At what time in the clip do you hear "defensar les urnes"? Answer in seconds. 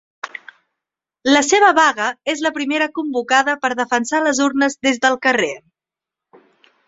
3.81-4.79